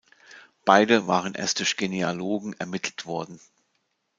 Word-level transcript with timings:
Beide 0.65 1.05
waren 1.05 1.35
erst 1.35 1.59
durch 1.59 1.77
Genealogen 1.77 2.53
ermittelt 2.59 3.05
worden. 3.05 3.39